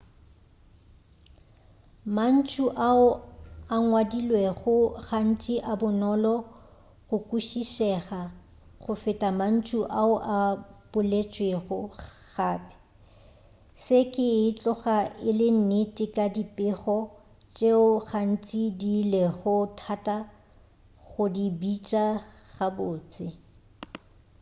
mantšu 2.15 2.65
ao 2.89 3.07
a 3.75 3.77
ngwadilwego 3.85 4.75
gantši 5.05 5.55
a 5.71 5.73
bonolo 5.81 6.35
go 7.07 7.17
kwešišega 7.27 8.21
go 8.83 8.93
feta 9.03 9.29
mantšu 9.39 9.79
ao 10.01 10.13
a 10.37 10.39
boletšwego 10.91 11.77
gape 12.33 12.73
se 13.83 13.99
ke 14.13 14.25
e 14.47 14.49
tloga 14.59 14.97
e 15.29 15.31
le 15.39 15.47
nnete 15.57 16.05
ka 16.15 16.25
dipego 16.35 16.97
tšeo 17.55 17.87
gantši 18.09 18.61
di 18.79 18.93
lego 19.13 19.55
thata 19.79 20.17
go 21.09 21.23
di 21.35 21.45
bitša 21.59 22.05
gabotse 22.53 23.25